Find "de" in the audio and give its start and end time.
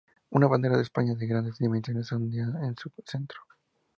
0.77-0.81, 1.13-1.27